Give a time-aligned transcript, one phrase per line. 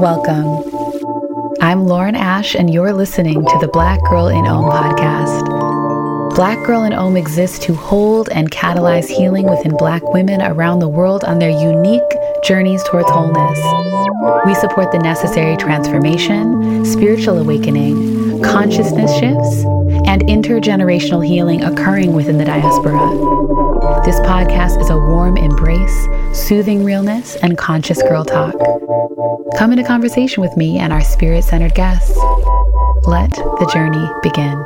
[0.00, 0.62] Welcome.
[1.60, 6.34] I'm Lauren Ash, and you're listening to the Black Girl in Om podcast.
[6.34, 10.88] Black Girl in Om exists to hold and catalyze healing within Black women around the
[10.88, 12.02] world on their unique
[12.44, 13.58] journeys towards wholeness.
[14.46, 19.64] We support the necessary transformation, spiritual awakening, consciousness shifts,
[20.08, 22.96] and intergenerational healing occurring within the diaspora.
[24.06, 28.54] This podcast is a warm embrace, soothing realness, and conscious girl talk.
[29.58, 32.16] Come into conversation with me and our spirit centered guests.
[33.06, 34.64] Let the journey begin.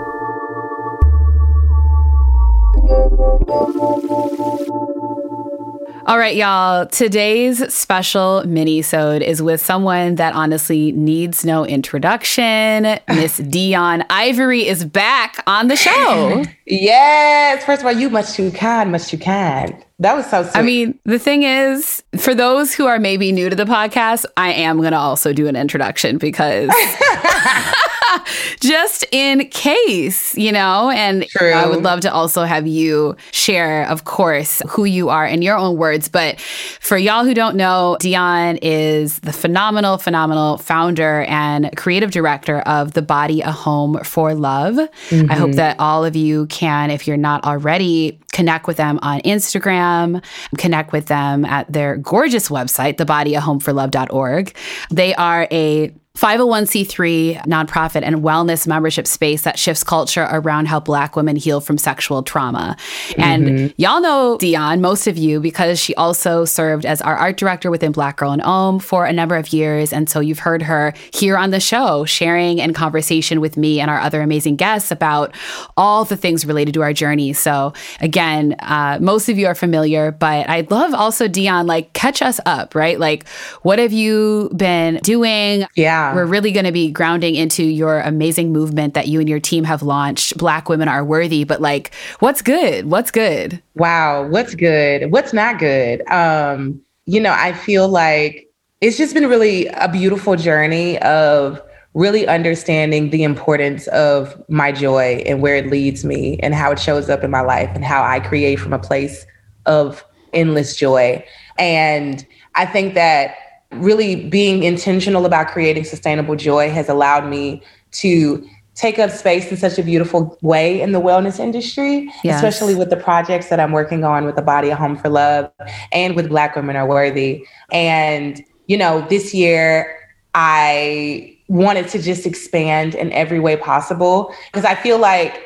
[6.05, 6.87] All right, y'all.
[6.87, 12.83] Today's special mini-sode is with someone that honestly needs no introduction.
[13.09, 16.45] Miss Deun Ivory is back on the show.
[16.66, 17.65] yes.
[17.65, 19.77] First of all, you much too kind, much too kind.
[20.01, 20.56] That was so sweet.
[20.56, 24.53] I mean, the thing is, for those who are maybe new to the podcast, I
[24.55, 26.69] am going to also do an introduction because
[28.60, 31.52] just in case, you know, and True.
[31.52, 35.56] I would love to also have you share, of course, who you are in your
[35.56, 36.08] own words.
[36.08, 42.60] But for y'all who don't know, Deun is the phenomenal, phenomenal founder and creative director
[42.60, 44.74] of The Body a Home for Love.
[44.74, 45.30] Mm-hmm.
[45.30, 49.20] I hope that all of you can, if you're not already, connect with them on
[49.20, 50.24] Instagram,
[50.58, 54.56] connect with them at their gorgeous website, thebodyahomeforlove.org.
[54.91, 61.16] They are a 501c3 nonprofit and wellness membership space that shifts culture around how Black
[61.16, 62.77] women heal from sexual trauma.
[63.16, 63.66] And mm-hmm.
[63.80, 67.92] y'all know Deun, most of you, because she also served as our art director within
[67.92, 69.91] Black Girl in Om for a number of years.
[69.91, 73.91] And so you've heard her here on the show, sharing and conversation with me and
[73.91, 75.34] our other amazing guests about
[75.78, 77.32] all the things related to our journey.
[77.32, 82.20] So again, uh, most of you are familiar, but I'd love also, Deun, like catch
[82.20, 83.00] us up, right?
[83.00, 83.26] Like,
[83.62, 85.66] what have you been doing?
[85.74, 86.02] Yeah.
[86.14, 89.65] We're really going to be grounding into your amazing movement that you and your team
[89.65, 91.44] have launched, Black Women Are Worthy.
[91.44, 92.91] But like, what's good?
[92.91, 93.62] What's good?
[93.75, 95.10] Wow, what's good?
[95.12, 96.06] What's not good?
[96.10, 98.49] Um, you know, I feel like
[98.81, 101.60] it's just been really a beautiful journey of
[101.94, 106.78] really understanding the importance of my joy and where it leads me and how it
[106.78, 109.26] shows up in my life and how I create from a place
[109.66, 111.25] of endless joy.
[111.59, 113.34] And I think that
[113.75, 117.62] really being intentional about creating sustainable joy has allowed me
[117.93, 122.37] to take up space in such a beautiful way in the wellness industry, yes.
[122.37, 125.50] especially with the projects that I'm working on with the Body a Home for Love
[125.93, 127.44] and with Black Women Are Worthy.
[127.71, 129.99] And, you know, this year
[130.34, 135.38] I wanted to just expand in every way possible because I feel like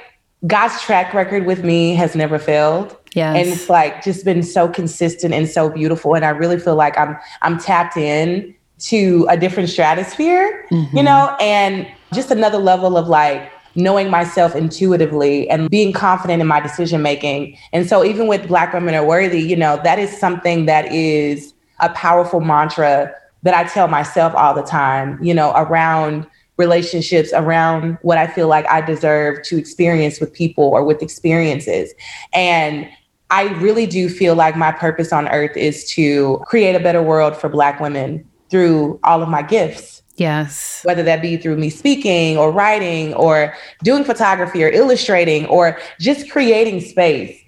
[0.46, 2.96] God's track record with me has never failed.
[3.14, 3.36] Yes.
[3.36, 6.14] And it's like just been so consistent and so beautiful.
[6.14, 10.96] And I really feel like I'm I'm tapped in to a different stratosphere, mm-hmm.
[10.96, 16.46] you know, and just another level of like knowing myself intuitively and being confident in
[16.46, 17.56] my decision making.
[17.72, 21.54] And so even with Black Women Are Worthy, you know, that is something that is
[21.80, 27.98] a powerful mantra that I tell myself all the time, you know, around relationships around
[28.02, 31.92] what I feel like I deserve to experience with people or with experiences.
[32.32, 32.88] And
[33.30, 37.36] I really do feel like my purpose on earth is to create a better world
[37.36, 40.02] for Black women through all of my gifts.
[40.16, 40.80] Yes.
[40.84, 46.30] Whether that be through me speaking or writing or doing photography or illustrating or just
[46.30, 47.38] creating space.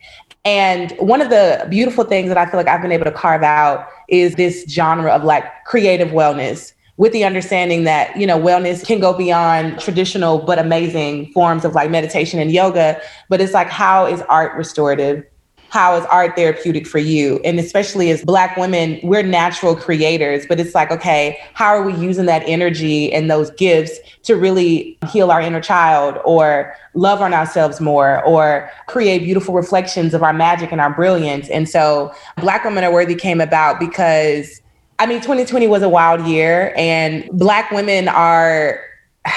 [0.44, 3.42] And one of the beautiful things that I feel like I've been able to carve
[3.42, 8.84] out is this genre of like creative wellness with the understanding that, you know, wellness
[8.84, 13.00] can go beyond traditional but amazing forms of like meditation and yoga.
[13.28, 15.24] But it's like, how is art restorative?
[15.70, 17.40] How is art therapeutic for you?
[17.44, 21.94] And especially as Black women, we're natural creators, but it's like, okay, how are we
[21.94, 27.32] using that energy and those gifts to really heal our inner child or love on
[27.32, 31.48] ourselves more or create beautiful reflections of our magic and our brilliance?
[31.50, 34.62] And so Black Women Are Worthy came about because
[34.98, 38.80] I mean, 2020 was a wild year, and Black women are,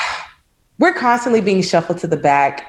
[0.79, 2.67] we're constantly being shuffled to the back.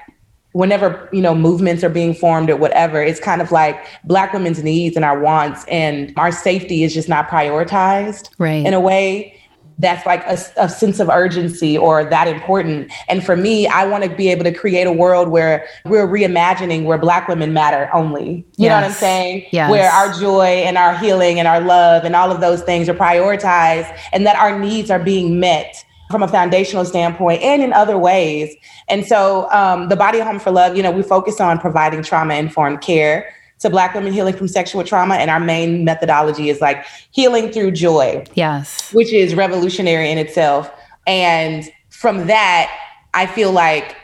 [0.53, 4.63] Whenever, you know, movements are being formed or whatever, it's kind of like Black women's
[4.63, 8.67] needs and our wants and our safety is just not prioritized right.
[8.67, 9.35] in a way
[9.79, 12.93] that's like a, a, sense of urgency or that important.
[13.09, 16.85] And for me, I want to be able to create a world where we're reimagining
[16.85, 18.25] where Black women matter only.
[18.27, 18.69] You yes.
[18.69, 19.47] know what I'm saying?
[19.51, 19.71] Yes.
[19.71, 22.95] Where our joy and our healing and our love and all of those things are
[22.95, 27.99] prioritized and that our needs are being met from a foundational standpoint and in other
[27.99, 28.55] ways.
[28.89, 32.35] And so um, the Body Home for Love, you know, we focus on providing trauma
[32.35, 35.15] informed care to Black women healing from sexual trauma.
[35.15, 38.25] And our main methodology is like healing through joy.
[38.35, 38.93] Yes.
[38.93, 40.71] Which is revolutionary in itself.
[41.07, 42.71] And from that,
[43.15, 43.97] I feel like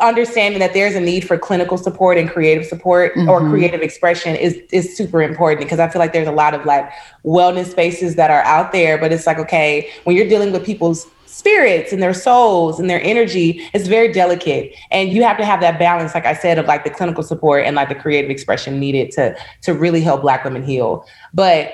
[0.00, 3.28] understanding that there's a need for clinical support and creative support mm-hmm.
[3.28, 6.64] or creative expression is is super important because I feel like there's a lot of
[6.64, 6.90] like
[7.24, 11.06] wellness spaces that are out there, but it's like okay, when you're dealing with people's
[11.34, 15.60] spirits and their souls and their energy is very delicate and you have to have
[15.60, 18.78] that balance like i said of like the clinical support and like the creative expression
[18.78, 21.72] needed to to really help black women heal but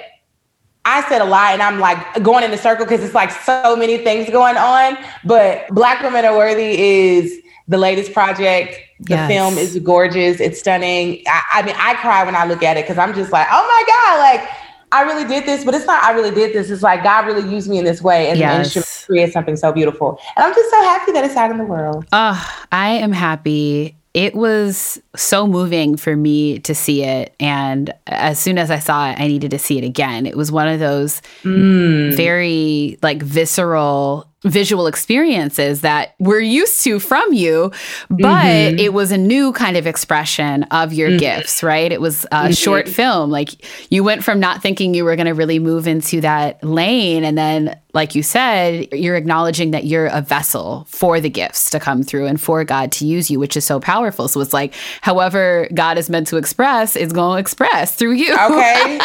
[0.87, 3.77] I said a lot and I'm like going in the circle because it's like so
[3.77, 4.97] many things going on.
[5.27, 8.79] But Black Women Are Worthy is the latest project.
[9.01, 9.29] The yes.
[9.29, 10.41] film is gorgeous.
[10.41, 11.23] It's stunning.
[11.27, 13.62] I, I mean, I cry when I look at it because I'm just like, oh
[13.62, 16.71] my God, like I really did this, but it's not I really did this.
[16.71, 19.05] It's like God really used me in this way and, yes.
[19.07, 20.19] create something so beautiful.
[20.37, 22.07] And I'm just so happy that it's out in the world.
[22.13, 27.35] Oh, I am happy it was so moving for me to see it.
[27.39, 30.27] And as soon as I saw it, I needed to see it again.
[30.27, 32.13] It was one of those mm.
[32.15, 37.71] very like visceral visual experiences that we're used to from you,
[38.09, 38.79] but mm-hmm.
[38.79, 41.19] it was a new kind of expression of your mm-hmm.
[41.19, 41.93] gifts, right?
[41.93, 42.53] It was a mm-hmm.
[42.53, 43.31] short film.
[43.31, 43.51] Like
[43.93, 47.37] you went from not thinking you were going to really move into that lane and
[47.37, 52.03] then like you said, you're acknowledging that you're a vessel for the gifts to come
[52.03, 54.29] through and for God to use you, which is so powerful.
[54.29, 58.33] So it's like, however God is meant to express is going to express through you.
[58.33, 58.97] Okay.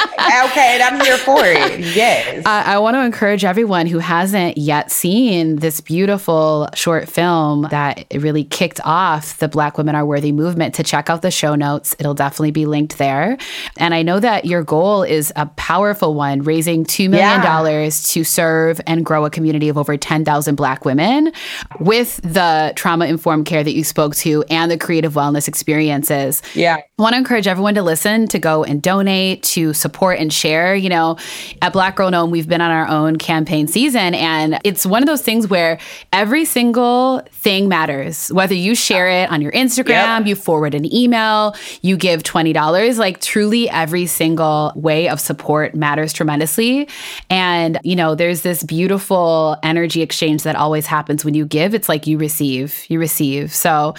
[0.46, 0.80] okay.
[0.80, 1.80] And I'm here for it.
[1.80, 2.46] Yes.
[2.46, 8.06] I, I want to encourage everyone who hasn't yet seen this beautiful short film that
[8.14, 11.96] really kicked off the Black Women Are Worthy movement to check out the show notes.
[12.00, 13.38] It'll definitely be linked there.
[13.78, 17.90] And I know that your goal is a powerful one, raising $2 million yeah.
[17.90, 21.32] to serve serve and grow a community of over 10,000 Black women
[21.80, 26.42] with the trauma informed care that you spoke to and the creative wellness experiences.
[26.54, 26.78] Yeah.
[26.78, 30.76] I want to encourage everyone to listen, to go and donate, to support and share.
[30.76, 31.18] You know,
[31.62, 35.04] at Black Girl in Om, we've been on our own campaign season, and it's one
[35.04, 35.80] of those things where
[36.14, 38.32] every single thing matters.
[38.32, 40.28] Whether you share it on your Instagram, yep.
[40.28, 46.14] you forward an email, you give $20, like truly every single way of support matters
[46.14, 46.88] tremendously.
[47.30, 51.74] And, you know, there's this beautiful energy exchange that always happens when you give.
[51.74, 53.54] It's like you receive, you receive.
[53.54, 53.96] So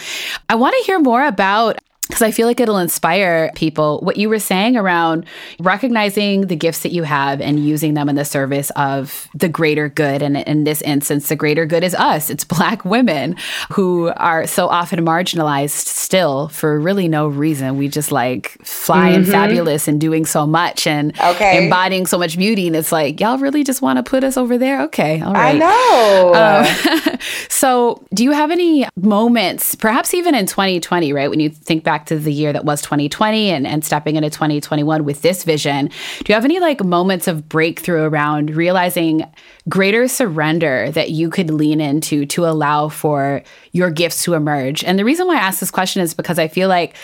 [0.49, 4.00] I want to hear more about because I feel like it'll inspire people.
[4.00, 5.26] What you were saying around
[5.58, 9.88] recognizing the gifts that you have and using them in the service of the greater
[9.88, 10.23] good.
[10.23, 12.31] And in this instance, the greater good is us.
[12.31, 13.37] It's Black women
[13.73, 17.76] who are so often marginalized still for really no reason.
[17.76, 19.14] We just like fly mm-hmm.
[19.17, 21.64] and fabulous and doing so much and okay.
[21.64, 22.67] embodying so much beauty.
[22.67, 24.82] And it's like, y'all really just want to put us over there?
[24.82, 25.20] Okay.
[25.20, 25.56] All right.
[25.56, 27.12] I know.
[27.12, 27.19] Um,
[27.49, 31.29] so, do you have any moments, perhaps even in 2020, right?
[31.29, 34.28] When you think back back to the year that was 2020 and, and stepping into
[34.28, 39.25] 2021 with this vision, do you have any like moments of breakthrough around realizing
[39.66, 44.84] greater surrender that you could lean into to allow for your gifts to emerge?
[44.84, 46.94] And the reason why I ask this question is because I feel like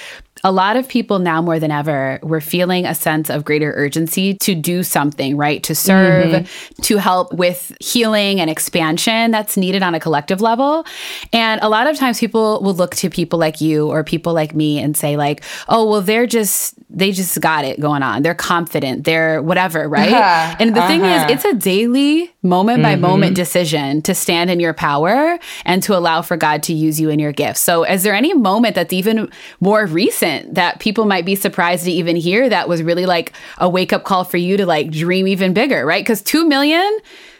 [0.44, 4.34] a lot of people now more than ever, we're feeling a sense of greater urgency
[4.34, 5.62] to do something, right?
[5.62, 6.82] To serve, mm-hmm.
[6.82, 10.84] to help with healing and expansion that's needed on a collective level.
[11.32, 14.54] And a lot of times people will look to people like you or people like
[14.54, 18.22] me and say, like, oh, well, they're just, they just got it going on.
[18.22, 19.04] They're confident.
[19.04, 20.12] They're whatever, right?
[20.12, 20.56] Uh-huh.
[20.58, 20.88] And the uh-huh.
[20.88, 21.32] thing is, uh-huh.
[21.32, 23.34] it's a daily, moment by moment mm-hmm.
[23.34, 27.20] decision to stand in your power and to allow for God to use you in
[27.20, 27.60] your gifts.
[27.60, 29.30] So, is there any moment that's even
[29.60, 33.68] more recent that people might be surprised to even hear that was really like a
[33.68, 36.04] wake up call for you to like dream even bigger, right?
[36.04, 36.98] Because 2 million,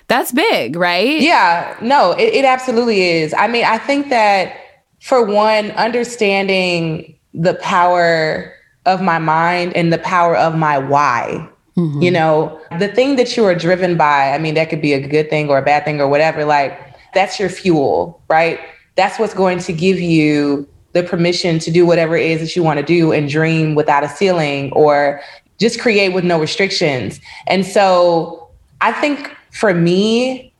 [0.09, 1.21] that's big, right?
[1.21, 3.35] Yeah, no, it, it absolutely is.
[3.35, 4.57] I mean, I think that
[5.01, 8.55] for one, understanding the power
[8.87, 11.49] of my mind and the power of my why.
[11.77, 12.03] Mm-hmm.
[12.03, 15.07] You know, the thing that you are driven by, I mean, that could be a
[15.07, 16.79] good thing or a bad thing or whatever, like
[17.15, 18.61] that's your fuel, right?
[18.97, 22.63] That's what's going to give you the permission to do whatever it is that you
[22.63, 25.21] want to do and dream without a ceiling or
[25.59, 27.21] just create with no restrictions.
[27.47, 28.49] And so
[28.81, 30.53] I think for me,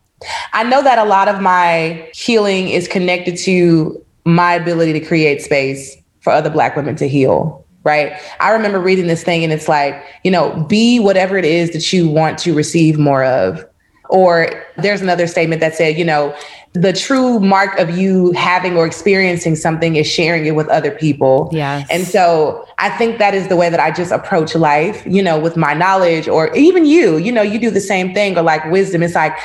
[0.53, 5.43] I know that a lot of my healing is connected to my ability to create
[5.43, 8.13] space for other Black women to heal right?
[8.41, 11.93] I remember reading this thing and it's like, you know, be whatever it is that
[11.93, 13.65] you want to receive more of
[14.13, 16.37] Or there's another statement that said, you know,
[16.75, 21.51] the true mark of you having or experiencing something is sharing it with other people.
[21.53, 21.85] Yeah.
[21.91, 25.39] And so I think that is the way that I just approach life, you know,
[25.39, 28.65] with my knowledge or even you, you know, you do the same thing or like
[28.71, 29.03] wisdom.
[29.03, 29.37] It's like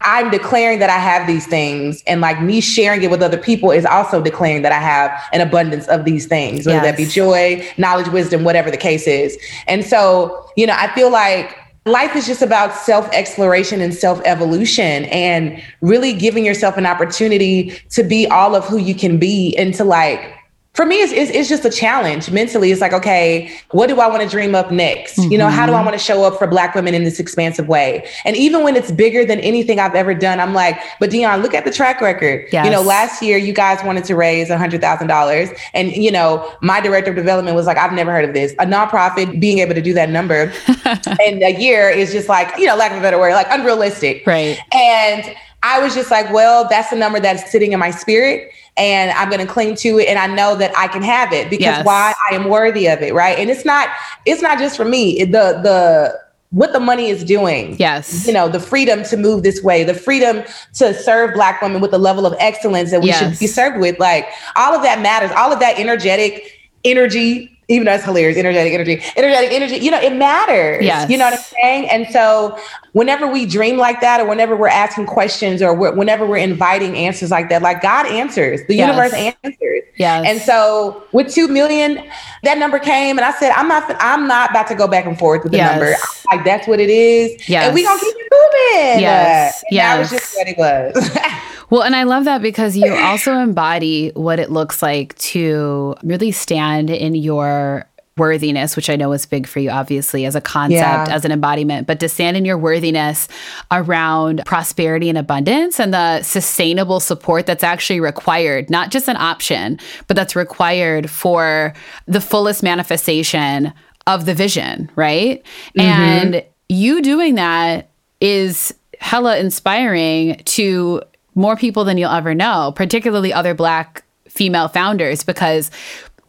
[0.00, 3.70] I'm declaring that I have these things and like me sharing it with other people
[3.70, 6.84] is also declaring that I have an abundance of these things, whether yes.
[6.84, 9.38] that be joy, knowledge, wisdom, whatever the case is.
[9.68, 14.20] And so, you know, I feel like life is just about self exploration and self
[14.24, 19.56] evolution and really giving yourself an opportunity to be all of who you can be
[19.56, 20.34] and to like
[20.74, 22.72] for me, it's, it's, it's, just a challenge mentally.
[22.72, 25.18] It's like, okay, what do I want to dream up next?
[25.18, 25.32] Mm-hmm.
[25.32, 25.84] You know, how do I mm-hmm.
[25.84, 28.08] want to show up for Black women in this expansive way?
[28.24, 31.52] And even when it's bigger than anything I've ever done, I'm like, but Deun, look
[31.52, 32.46] at the track record.
[32.52, 32.64] Yes.
[32.64, 35.58] You know, last year you guys wanted to raise $100,000.
[35.74, 38.52] And, you know, my director of development was like, I've never heard of this.
[38.52, 40.54] A nonprofit being able to do that number
[41.26, 44.26] in a year is just like, you know, lack of a better word, like unrealistic.
[44.26, 44.58] Right.
[44.72, 49.10] And I was just like, well, that's the number that's sitting in my spirit and
[49.12, 51.64] I'm going to cling to it and I know that I can have it because
[51.64, 51.86] yes.
[51.86, 53.38] why I am worthy of it, right?
[53.38, 53.88] And it's not
[54.26, 55.24] it's not just for me.
[55.24, 57.76] The the what the money is doing.
[57.78, 58.26] Yes.
[58.26, 60.42] You know, the freedom to move this way, the freedom
[60.74, 63.18] to serve black women with the level of excellence that we yes.
[63.18, 63.98] should be served with.
[63.98, 65.30] Like all of that matters.
[65.32, 70.00] All of that energetic energy even though it's hilarious, energetic energy, energetic energy, you know,
[70.00, 70.84] it matters.
[70.84, 71.10] Yes.
[71.10, 71.88] You know what I'm saying?
[71.88, 72.58] And so
[72.92, 76.96] whenever we dream like that, or whenever we're asking questions, or we're, whenever we're inviting
[76.96, 78.88] answers like that, like God answers, the yes.
[78.88, 79.82] universe answers.
[79.96, 80.24] Yes.
[80.26, 82.04] And so with two million,
[82.42, 85.18] that number came, and I said, I'm not, I'm not about to go back and
[85.18, 85.70] forth with the yes.
[85.72, 85.94] number.
[86.30, 87.48] Like that's what it is.
[87.48, 87.66] Yes.
[87.66, 89.00] And we gonna keep it moving.
[89.00, 89.64] Yes.
[89.70, 89.96] Yeah.
[89.96, 91.18] That was just what it was.
[91.72, 96.30] Well, and I love that because you also embody what it looks like to really
[96.30, 97.88] stand in your
[98.18, 101.06] worthiness, which I know is big for you, obviously, as a concept, yeah.
[101.08, 103.26] as an embodiment, but to stand in your worthiness
[103.70, 109.78] around prosperity and abundance and the sustainable support that's actually required, not just an option,
[110.08, 111.72] but that's required for
[112.04, 113.72] the fullest manifestation
[114.06, 115.42] of the vision, right?
[115.74, 115.80] Mm-hmm.
[115.80, 117.88] And you doing that
[118.20, 121.02] is hella inspiring to
[121.34, 125.70] more people than you'll ever know, particularly other Black female founders, because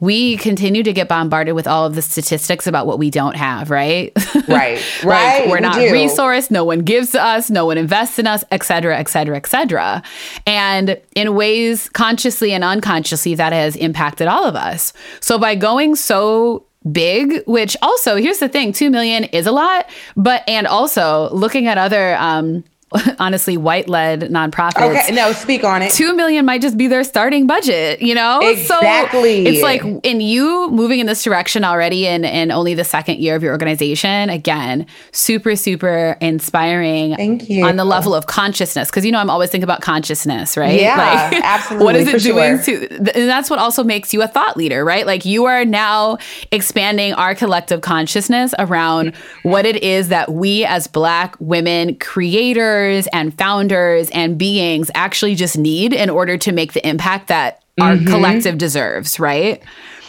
[0.04, 3.70] we continue to get bombarded with all of the statistics about what we don't have,
[3.70, 4.12] right?
[4.46, 4.76] Right.
[4.76, 5.50] like right.
[5.50, 8.62] We're not we resourced, no one gives to us, no one invests in us, et
[8.64, 10.04] cetera, et cetera, et cetera.
[10.46, 14.92] And in ways consciously and unconsciously, that has impacted all of us.
[15.22, 19.90] So by going so big which also here's the thing 2 million is a lot
[20.18, 22.62] but and also looking at other um
[23.20, 25.00] honestly white led nonprofits.
[25.00, 25.92] Okay, no, speak on it.
[25.92, 28.40] Two million might just be their starting budget, you know?
[28.42, 29.46] Exactly.
[29.46, 33.20] So it's like in you moving in this direction already in, in only the second
[33.20, 37.16] year of your organization, again, super, super inspiring.
[37.16, 37.66] Thank you.
[37.66, 38.90] On the level of consciousness.
[38.92, 40.80] Cause you know, I'm always thinking about consciousness, right?
[40.80, 41.86] Yeah, like, absolutely.
[41.86, 42.88] What is it doing sure.
[42.88, 45.06] to, and that's what also makes you a thought leader, right?
[45.06, 46.18] Like you are now
[46.52, 52.83] expanding our collective consciousness around what it is that we as Black women creators,
[53.14, 57.96] and founders and beings actually just need in order to make the impact that our
[57.96, 58.08] mm-hmm.
[58.08, 59.62] collective deserves, right?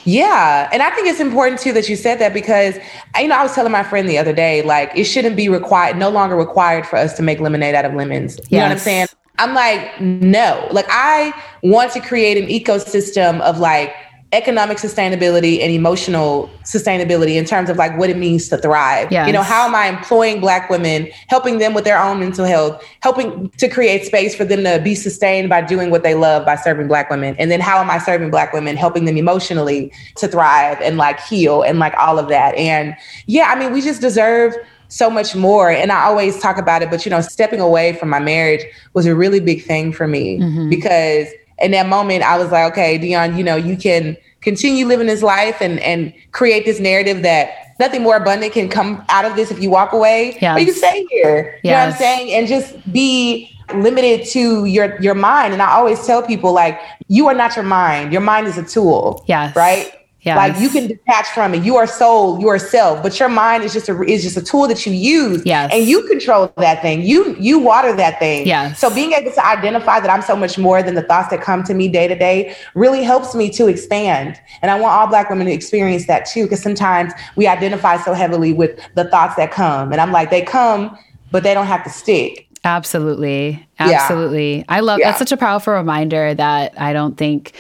[0.05, 0.69] Yeah.
[0.73, 2.77] And I think it's important too that you said that because,
[3.19, 5.97] you know, I was telling my friend the other day, like, it shouldn't be required,
[5.97, 8.37] no longer required for us to make lemonade out of lemons.
[8.37, 8.61] You yes.
[8.61, 9.07] know what I'm saying?
[9.39, 10.69] I'm like, no.
[10.71, 13.95] Like, I want to create an ecosystem of like
[14.35, 19.11] economic sustainability and emotional sustainability in terms of like what it means to thrive.
[19.11, 19.27] Yes.
[19.27, 22.83] You know, how am I employing black women, helping them with their own mental health,
[23.01, 26.57] helping to create space for them to be sustained by doing what they love by
[26.57, 27.37] serving black women.
[27.39, 31.21] And then how am I serving black women, helping them emotionally to thrive and like
[31.21, 32.55] heal and like all of that.
[32.57, 34.55] And yeah, I mean, we just deserve
[34.89, 35.71] so much more.
[35.71, 39.07] And I always talk about it, but you know, stepping away from my marriage was
[39.07, 40.69] a really big thing for me mm-hmm.
[40.69, 45.07] because in that moment, I was like, okay, Deun, you know, you can continue living
[45.07, 49.37] this life and and create this narrative that nothing more abundant can come out of
[49.37, 50.39] this if you walk away.
[50.41, 50.57] Yes.
[50.57, 51.61] Or you can stay here.
[51.65, 52.33] You know what I'm saying?
[52.33, 55.53] And just be limited to your your mind.
[55.53, 58.13] And I always tell people like you are not your mind.
[58.13, 59.25] Your mind is a tool.
[59.27, 59.55] Yes.
[59.57, 59.93] Right?
[60.25, 60.37] Yes.
[60.39, 61.65] Like you can detach from it.
[61.65, 64.43] You are soul, you are self, but your mind is just a is just a
[64.43, 65.43] tool that you use.
[65.45, 65.71] Yes.
[65.73, 67.03] And you control that thing.
[67.03, 68.47] You you water that thing.
[68.47, 68.79] Yes.
[68.79, 71.63] So being able to identify that I'm so much more than the thoughts that come
[71.65, 74.41] to me day to day really helps me to expand.
[74.63, 78.15] And I want all black women to experience that too, because sometimes we identify so
[78.15, 79.93] heavily with the thoughts that come.
[79.93, 80.97] And I'm like, they come,
[81.33, 82.49] but they don't have to stick.
[82.65, 83.67] Absolutely.
[83.79, 84.59] Absolutely.
[84.59, 84.65] Yeah.
[84.69, 85.09] I love yeah.
[85.09, 87.53] that's such a powerful reminder that I don't think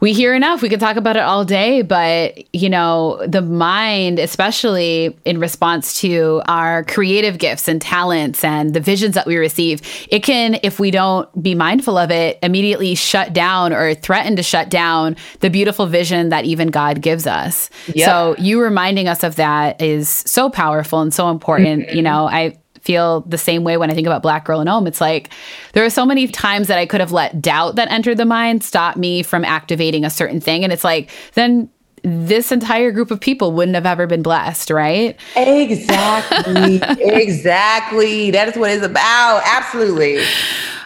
[0.00, 0.60] we hear enough.
[0.60, 6.00] We could talk about it all day, but you know, the mind, especially in response
[6.00, 9.80] to our creative gifts and talents and the visions that we receive,
[10.10, 14.42] it can, if we don't be mindful of it, immediately shut down or threaten to
[14.42, 17.70] shut down the beautiful vision that even God gives us.
[17.94, 18.06] Yep.
[18.06, 21.86] So you reminding us of that is so powerful and so important.
[21.86, 21.96] Mm-hmm.
[21.96, 24.86] You know, I feel the same way when I think about Black Girl in Om.
[24.86, 25.30] It's like
[25.72, 28.62] there are so many times that I could have let doubt that entered the mind
[28.62, 30.64] stop me from activating a certain thing.
[30.64, 31.70] And it's like, then
[32.02, 35.18] this entire group of people wouldn't have ever been blessed, right?
[35.36, 36.76] Exactly.
[37.00, 38.30] exactly.
[38.30, 39.42] That is what it's about.
[39.46, 40.22] Absolutely.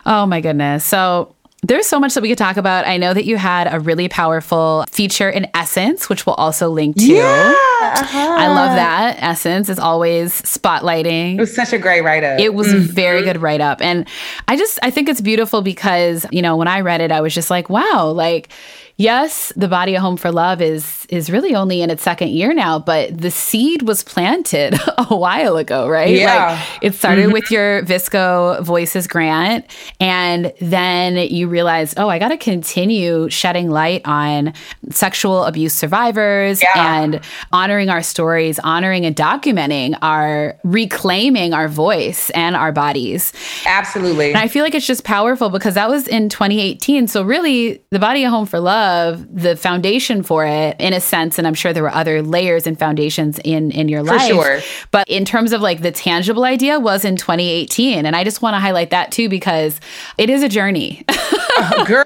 [0.06, 0.84] Oh my goodness.
[0.84, 2.86] So there's so much that we could talk about.
[2.86, 6.96] I know that you had a really powerful feature in Essence, which we'll also link
[6.96, 7.04] to.
[7.04, 8.18] Yeah, uh-huh.
[8.18, 9.16] I love that.
[9.20, 11.34] Essence is always spotlighting.
[11.34, 12.38] It was such a great write up.
[12.38, 12.76] It was mm-hmm.
[12.76, 13.82] a very good write up.
[13.82, 14.06] And
[14.46, 17.34] I just, I think it's beautiful because, you know, when I read it, I was
[17.34, 18.50] just like, wow, like,
[18.98, 22.52] yes, the body a home for love is is really only in its second year
[22.52, 26.14] now, but the seed was planted a while ago, right?
[26.14, 26.50] Yeah.
[26.50, 27.32] Like it started mm-hmm.
[27.32, 29.64] with your Visco Voices grant,
[30.00, 34.52] and then you realized, oh, I got to continue shedding light on
[34.90, 37.00] sexual abuse survivors yeah.
[37.00, 37.20] and
[37.52, 43.32] honoring our stories, honoring and documenting our reclaiming our voice and our bodies.
[43.64, 44.28] Absolutely.
[44.28, 47.06] And I feel like it's just powerful because that was in 2018.
[47.06, 51.00] So really, the body a home for love of the foundation for it in a
[51.00, 54.28] sense and i'm sure there were other layers and foundations in in your for life.
[54.28, 54.60] sure.
[54.90, 58.54] but in terms of like the tangible idea was in 2018 and i just want
[58.54, 59.80] to highlight that too because
[60.16, 61.04] it is a journey.
[61.86, 62.04] Girl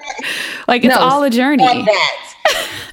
[0.66, 1.64] like it's no, all a journey.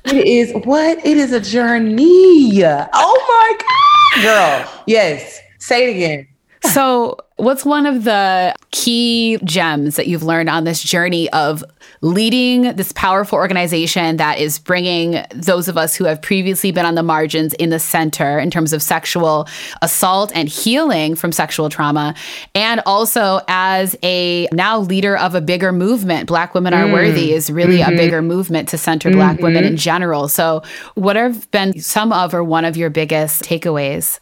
[0.05, 0.97] it is what?
[1.05, 2.61] It is a journey.
[2.93, 4.83] Oh my god girl.
[4.85, 6.27] Yes say it again
[6.71, 11.63] so what's one of the key gems that you've learned on this journey of
[12.01, 16.95] leading this powerful organization that is bringing those of us who have previously been on
[16.95, 19.47] the margins in the center in terms of sexual
[19.81, 22.13] assault and healing from sexual trauma.
[22.55, 26.93] And also as a now leader of a bigger movement, Black Women Are mm.
[26.93, 27.93] Worthy is really mm-hmm.
[27.93, 29.17] a bigger movement to center mm-hmm.
[29.17, 30.27] Black women in general.
[30.27, 30.61] So,
[30.95, 34.19] what have been some of or one of your biggest takeaways?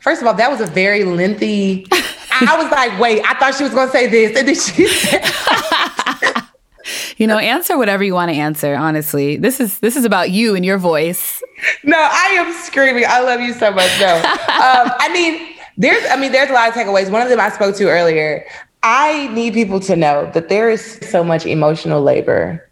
[0.00, 1.86] First of all, that was a very lengthy.
[1.92, 4.36] I was like, wait, I thought she was going to say this.
[4.36, 5.24] And then she said,
[7.18, 8.74] you know, answer whatever you want to answer.
[8.74, 11.42] Honestly, this is this is about you and your voice.
[11.84, 13.04] No, I am screaming.
[13.06, 13.90] I love you so much.
[14.00, 17.10] No, um, I mean, there's, I mean, there's a lot of takeaways.
[17.10, 18.46] One of them I spoke to earlier.
[18.82, 22.66] I need people to know that there is so much emotional labor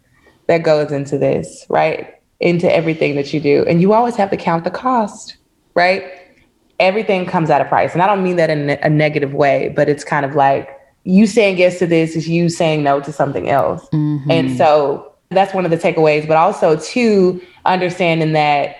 [0.47, 2.15] that goes into this, right?
[2.39, 5.37] Into everything that you do, and you always have to count the cost,
[5.75, 6.03] right?
[6.79, 9.89] Everything comes at a price, and I don't mean that in a negative way, but
[9.89, 10.69] it's kind of like
[11.03, 13.87] you saying yes to this is you saying no to something else.
[13.89, 14.31] Mm-hmm.
[14.31, 18.75] And so that's one of the takeaways, but also two, understanding that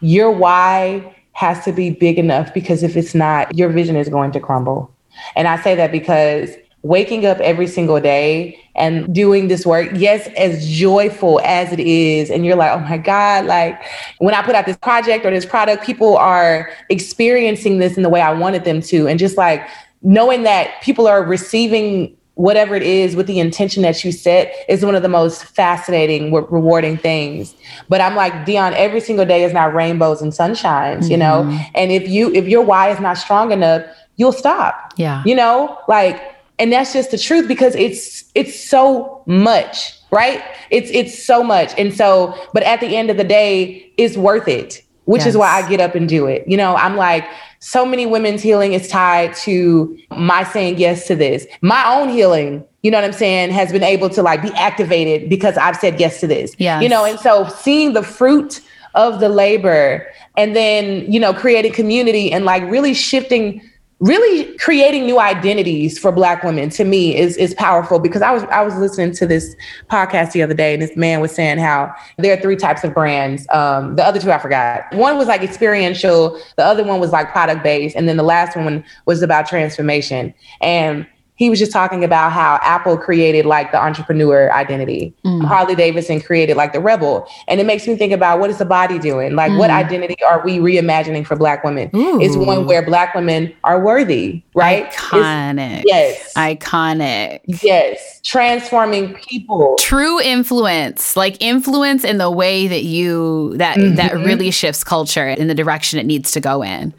[0.00, 4.32] your why has to be big enough because if it's not, your vision is going
[4.32, 4.92] to crumble.
[5.36, 6.50] And I say that because
[6.82, 12.30] waking up every single day and doing this work, yes, as joyful as it is,
[12.30, 13.80] and you're like, oh my God, like
[14.18, 18.08] when I put out this project or this product, people are experiencing this in the
[18.08, 19.08] way I wanted them to.
[19.08, 19.68] And just like
[20.02, 24.82] knowing that people are receiving whatever it is with the intention that you set is
[24.82, 27.54] one of the most fascinating, rewarding things.
[27.90, 31.10] But I'm like, Deun, every single day is not rainbows and sunshines, mm-hmm.
[31.10, 31.42] you know?
[31.42, 31.62] Mm-hmm.
[31.74, 33.84] And if you, if your why is not strong enough,
[34.16, 34.94] you'll stop.
[34.96, 35.22] Yeah.
[35.26, 40.44] You know, like, and that's just the truth because it's, it's so much, right?
[40.70, 41.72] It's, it's so much.
[41.78, 45.28] And so, but at the end of the day, it's worth it, which yes.
[45.28, 46.46] is why I get up and do it.
[46.46, 47.26] You know, I'm like,
[47.60, 51.46] so many women's healing is tied to my saying yes to this.
[51.62, 55.30] My own healing, you know what I'm saying, has been able to like be activated
[55.30, 56.54] because I've said yes to this.
[56.58, 56.80] Yeah.
[56.80, 58.60] You know, and so seeing the fruit
[58.94, 63.62] of the labor and then, you know, creating community and like really shifting
[64.00, 68.42] really creating new identities for black women to me is is powerful because I was
[68.44, 69.54] I was listening to this
[69.90, 72.94] podcast the other day and this man was saying how there are three types of
[72.94, 73.46] brands.
[73.50, 74.92] Um, the other two I forgot.
[74.94, 78.56] One was like experiential, the other one was like product based, and then the last
[78.56, 80.32] one was about transformation.
[80.62, 81.06] And
[81.40, 85.14] he was just talking about how Apple created like the entrepreneur identity.
[85.24, 85.42] Mm.
[85.46, 87.26] Harley Davidson created like the rebel.
[87.48, 89.34] And it makes me think about what is the body doing?
[89.34, 89.56] Like, mm.
[89.56, 91.90] what identity are we reimagining for Black women?
[91.94, 92.20] Ooh.
[92.20, 94.92] Is one where Black women are worthy, right?
[94.92, 95.78] Iconic.
[95.78, 96.34] It's, yes.
[96.34, 97.40] Iconic.
[97.62, 98.20] Yes.
[98.22, 99.76] Transforming people.
[99.78, 103.94] True influence, like influence in the way that you, that, mm-hmm.
[103.94, 106.92] that really shifts culture in the direction it needs to go in.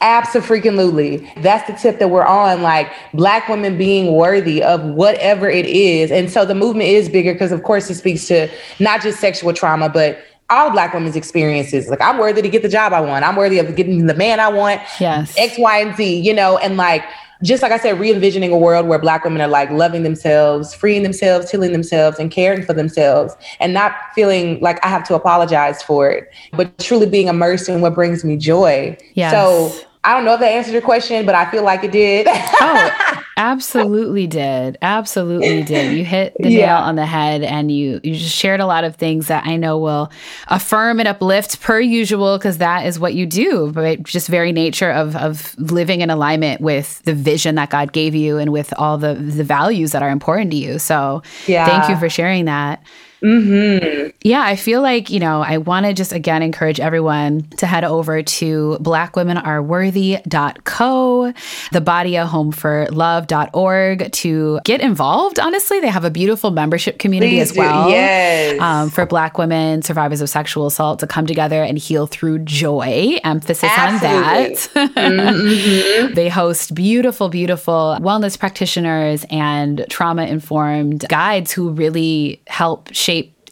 [0.00, 1.28] Absolutely.
[1.38, 6.10] That's the tip that we're on, like Black women being worthy of whatever it is.
[6.10, 9.52] And so the movement is bigger because, of course, it speaks to not just sexual
[9.52, 10.18] trauma, but
[10.50, 11.88] all Black women's experiences.
[11.88, 13.24] Like, I'm worthy to get the job I want.
[13.24, 14.80] I'm worthy of getting the man I want.
[15.00, 15.34] Yes.
[15.36, 17.04] X, Y, and Z, you know, and like,
[17.42, 20.74] just like I said, re envisioning a world where Black women are like loving themselves,
[20.74, 25.14] freeing themselves, healing themselves, and caring for themselves, and not feeling like I have to
[25.14, 28.96] apologize for it, but truly being immersed in what brings me joy.
[29.14, 29.32] Yes.
[29.32, 32.26] So I don't know if that answered your question, but I feel like it did.
[32.30, 34.78] oh, absolutely did.
[34.80, 35.98] Absolutely did.
[35.98, 36.68] You hit the yeah.
[36.68, 39.58] nail on the head and you you just shared a lot of things that I
[39.58, 40.10] know will
[40.46, 44.90] affirm and uplift per usual because that is what you do, but just very nature
[44.90, 48.96] of of living in alignment with the vision that God gave you and with all
[48.96, 50.78] the the values that are important to you.
[50.78, 51.66] So, yeah.
[51.66, 52.82] thank you for sharing that.
[53.22, 54.10] Mm-hmm.
[54.22, 57.84] Yeah, I feel like, you know, I want to just again encourage everyone to head
[57.84, 61.32] over to blackwomenareworthy.co,
[61.72, 65.38] the Body a Home for Love.org to get involved.
[65.38, 67.86] Honestly, they have a beautiful membership community Please as well.
[67.86, 67.92] Do.
[67.94, 68.60] Yes.
[68.60, 73.18] Um, for Black women, survivors of sexual assault, to come together and heal through joy.
[73.24, 74.08] Emphasis Absolutely.
[74.08, 74.54] on that.
[74.94, 76.14] mm-hmm.
[76.14, 82.90] they host beautiful, beautiful wellness practitioners and trauma informed guides who really help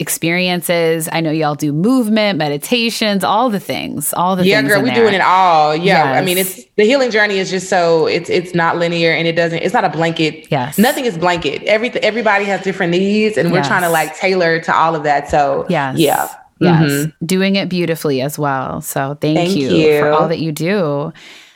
[0.01, 1.09] experiences.
[1.13, 5.15] I know y'all do movement, meditations, all the things, all the yeah, girl, we're doing
[5.15, 5.75] it all.
[5.75, 6.17] Yeah, yes.
[6.17, 9.37] I mean, it's the healing journey is just so it's it's not linear and it
[9.37, 9.59] doesn't.
[9.59, 10.47] It's not a blanket.
[10.51, 11.63] Yes, nothing is blanket.
[11.65, 15.29] Every everybody has different needs, and we're trying to like tailor to all of that.
[15.29, 15.99] So yes.
[15.99, 16.29] yeah.
[16.59, 17.27] Yes, mm-hmm.
[17.27, 18.81] doing it beautifully as well.
[18.81, 21.13] So thank, thank you, you for all that you do.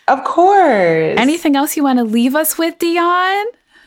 [0.09, 1.15] Of course.
[1.19, 3.45] Anything else you want to leave us with, Deun?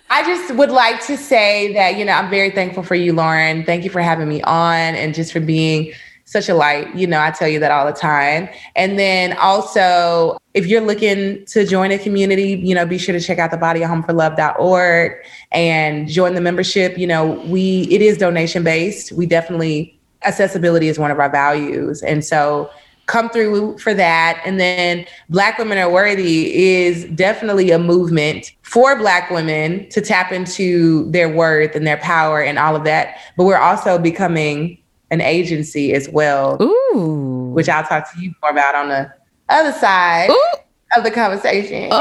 [0.09, 3.65] I just would like to say that, you know, I'm very thankful for you, Lauren.
[3.65, 5.91] Thank you for having me on and just for being
[6.25, 6.93] such a light.
[6.95, 8.49] You know, I tell you that all the time.
[8.75, 13.19] And then also, if you're looking to join a community, you know, be sure to
[13.19, 15.13] check out the bodyahomeforlove.org
[15.51, 16.97] and join the membership.
[16.97, 19.11] You know, we it is donation based.
[19.11, 22.01] We definitely accessibility is one of our values.
[22.01, 22.69] And so
[23.05, 24.41] come through for that.
[24.45, 30.31] And then Black Women Are Worthy is definitely a movement for Black women to tap
[30.31, 33.17] into their worth and their power and all of that.
[33.37, 34.77] But we're also becoming
[35.11, 37.51] an agency as well, Ooh.
[37.53, 39.13] which I'll talk to you more about on the
[39.49, 40.29] other side.
[40.29, 40.59] Ooh
[40.97, 41.91] of the conversation.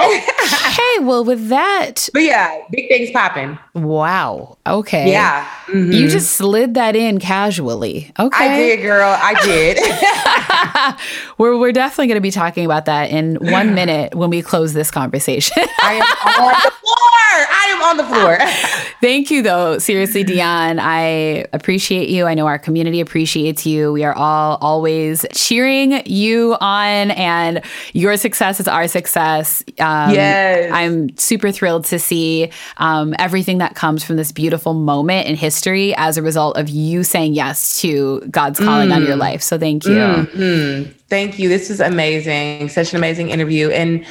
[0.73, 2.09] Okay, well, with that.
[2.15, 3.59] But yeah, big things popping.
[3.75, 4.57] Wow.
[4.67, 5.11] Okay.
[5.11, 5.47] Yeah.
[5.67, 5.93] Mm-hmm.
[5.93, 8.11] You just slid that in casually.
[8.19, 8.45] Okay.
[8.45, 9.17] I did, girl.
[9.21, 9.77] I did.
[11.39, 14.73] we're, we're definitely going to be talking about that in one minute when we close
[14.73, 15.65] this conversation.
[15.83, 16.03] I am
[16.45, 17.03] on the floor.
[17.33, 18.39] I am on the floor.
[19.01, 19.79] Thank you, though.
[19.79, 22.27] Seriously, Deun, I appreciate you.
[22.27, 23.93] I know our community appreciates you.
[23.93, 27.63] We are all always cheering you on, and
[27.95, 29.63] your success is our success.
[29.81, 30.71] Um, yes.
[30.73, 35.95] I'm super thrilled to see um, everything that comes from this beautiful moment in history
[35.97, 38.97] as a result of you saying yes to God's calling mm.
[38.97, 39.21] on your mm.
[39.21, 39.43] life.
[39.43, 39.93] So thank you.
[39.93, 40.52] Mm-hmm.
[40.53, 41.49] Mm, thank you.
[41.49, 42.69] This is amazing.
[42.69, 43.71] Such an amazing interview.
[43.71, 44.05] And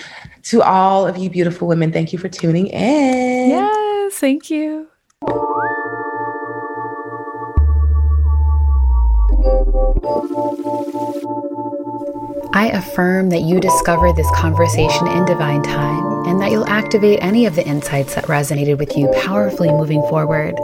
[0.44, 3.50] to all of you beautiful women, thank you for tuning in.
[3.50, 4.88] Yes, thank you.
[12.54, 17.46] I affirm that you discover this conversation in divine time and that you'll activate any
[17.46, 20.56] of the insights that resonated with you powerfully moving forward.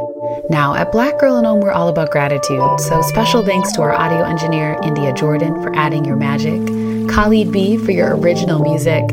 [0.49, 3.91] Now, at Black Girl in Om, we're all about gratitude, so special thanks to our
[3.91, 6.65] audio engineer, India Jordan, for adding your magic,
[7.09, 9.03] Khalid B for your original music,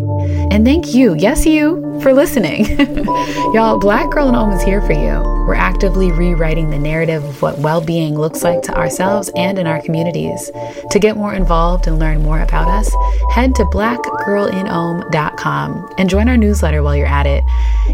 [0.53, 2.67] and thank you, yes, you, for listening.
[3.53, 5.34] Y'all, Black Girl in Om is here for you.
[5.47, 9.67] We're actively rewriting the narrative of what well being looks like to ourselves and in
[9.67, 10.51] our communities.
[10.91, 12.91] To get more involved and learn more about us,
[13.33, 17.45] head to blackgirlinom.com and join our newsletter while you're at it.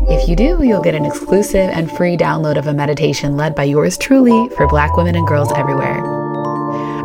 [0.09, 3.65] If you do, you'll get an exclusive and free download of a meditation led by
[3.65, 6.21] yours truly for Black women and girls everywhere.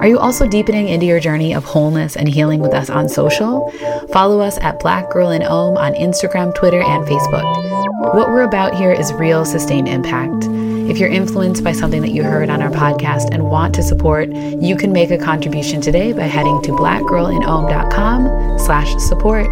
[0.05, 3.71] Are you also deepening into your journey of wholeness and healing with us on social?
[4.11, 7.84] Follow us at Black Girl in Om on Instagram, Twitter, and Facebook.
[7.97, 10.45] What we're about here is real sustained impact.
[10.89, 14.29] If you're influenced by something that you heard on our podcast and want to support,
[14.33, 19.47] you can make a contribution today by heading to blackgirlinom.com slash support.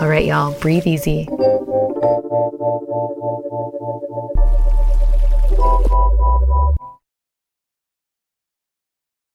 [0.00, 1.28] All right, y'all, breathe easy.